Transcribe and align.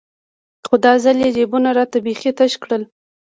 خو 0.67 0.75
دا 0.85 0.93
ځل 1.03 1.17
يې 1.23 1.29
جيبونه 1.37 1.69
راته 1.77 1.97
بيخي 2.05 2.31
تش 2.37 2.53
كړل. 2.63 2.81